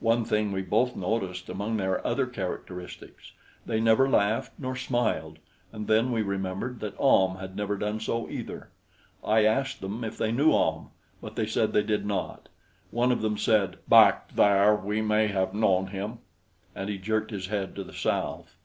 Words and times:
One 0.00 0.24
thing 0.24 0.50
we 0.50 0.62
both 0.62 0.96
noticed 0.96 1.50
among 1.50 1.76
their 1.76 2.02
other 2.06 2.24
characteristics: 2.26 3.32
they 3.66 3.80
never 3.80 4.08
laughed 4.08 4.52
nor 4.58 4.74
smiled; 4.74 5.40
and 5.72 5.86
then 5.86 6.10
we 6.10 6.22
remembered 6.22 6.80
that 6.80 6.96
Ahm 6.98 7.36
had 7.38 7.54
never 7.54 7.76
done 7.76 8.00
so, 8.00 8.30
either. 8.30 8.70
I 9.22 9.44
asked 9.44 9.82
them 9.82 10.04
if 10.04 10.16
they 10.16 10.32
knew 10.32 10.52
Ahm; 10.52 10.88
but 11.20 11.36
they 11.36 11.46
said 11.46 11.74
they 11.74 11.82
did 11.82 12.06
not. 12.06 12.48
One 12.90 13.12
of 13.12 13.20
them 13.20 13.36
said: 13.36 13.76
"Back 13.86 14.34
there 14.34 14.74
we 14.74 15.02
may 15.02 15.26
have 15.26 15.52
known 15.52 15.88
him." 15.88 16.20
And 16.74 16.88
he 16.88 16.96
jerked 16.96 17.30
his 17.30 17.48
head 17.48 17.74
to 17.76 17.84
the 17.84 17.92
south. 17.92 18.56